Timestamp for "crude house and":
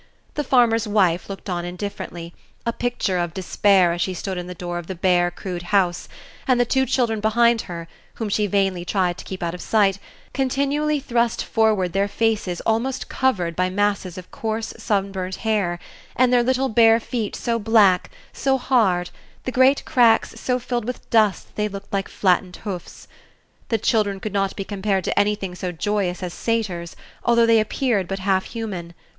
5.29-6.59